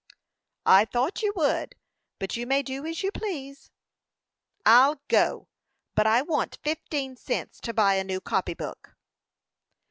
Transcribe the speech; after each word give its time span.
"I 0.65 0.85
thought 0.85 1.21
you 1.21 1.31
would; 1.35 1.75
but 2.17 2.35
you 2.35 2.47
may 2.47 2.63
do 2.63 2.87
as 2.87 3.03
you 3.03 3.11
please." 3.11 3.69
"I'll 4.65 4.99
go, 5.09 5.47
but 5.93 6.07
I 6.07 6.23
want 6.23 6.57
fifteen 6.63 7.15
cents 7.15 7.59
to 7.61 7.71
buy 7.75 7.93
a 7.97 8.03
new 8.03 8.19
copy 8.19 8.55
book." 8.55 8.97